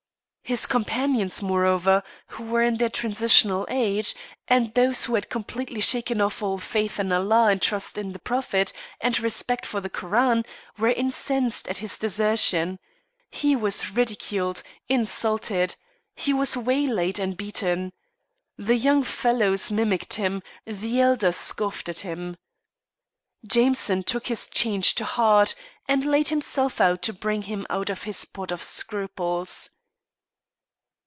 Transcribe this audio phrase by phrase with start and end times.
[0.43, 4.13] His companions, moreover, who were in the transitional stage,
[4.49, 8.19] and those who had completely shaken off all faith in Allah and trust in the
[8.19, 10.43] Prophet and respect for the Koran,
[10.77, 12.79] were incensed at his desertion.
[13.29, 15.77] He was ridiculed, insulted;
[16.17, 17.93] he was waylaid and beaten.
[18.57, 22.35] The young fellows mimicked him, the elder scoffed at him.
[23.47, 25.55] Jameson took his change to heart,
[25.87, 29.69] and laid himself out to bring him out of his pot of scruples.